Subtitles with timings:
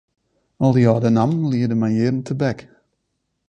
[0.63, 2.59] Al dy âlde nammen liede my jierren tebek.